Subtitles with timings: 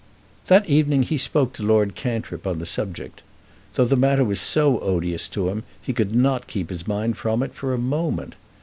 [0.47, 3.21] That evening he spoke to Lord Cantrip on the subject.
[3.75, 7.43] Though the matter was so odious to him, he could not keep his mind from
[7.43, 8.33] it for a moment.